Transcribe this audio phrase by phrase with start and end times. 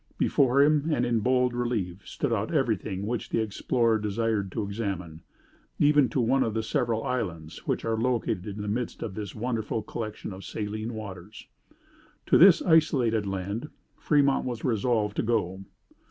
[0.17, 5.21] Before him, and in bold relief, stood out everything which the explorer desired to examine,
[5.77, 9.35] even to one of the several islands which are located in the midst of this
[9.35, 11.45] wonderful collection of saline waters.
[12.25, 15.65] To this isolated land Fremont was resolved to go.